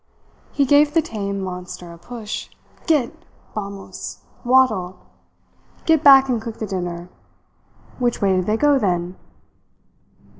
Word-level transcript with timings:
He 0.51 0.65
gave 0.65 0.95
the 0.95 1.01
tame 1.03 1.39
monster 1.39 1.93
a 1.93 1.97
push. 1.99 2.49
"Git! 2.87 3.13
Vamos! 3.53 4.23
Waddle! 4.43 4.97
Get 5.85 6.03
back 6.03 6.27
and 6.27 6.41
cook 6.41 6.57
the 6.57 6.65
dinner. 6.65 7.07
Which 7.99 8.19
way 8.19 8.35
did 8.35 8.47
they 8.47 8.57
go, 8.57 8.79
then?" 8.79 9.15